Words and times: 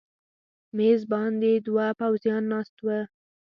مېز 0.77 1.01
باندې 1.11 1.51
دوه 1.67 1.85
پوځیان 1.99 2.43
ناست 2.51 2.75
و. 2.85 2.87